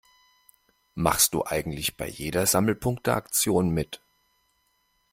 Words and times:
Machst 0.95 1.35
du 1.35 1.45
eigentlich 1.45 1.95
bei 1.95 2.07
jeder 2.09 2.47
Sammelpunkte-Aktion 2.47 3.69
mit? 3.69 4.01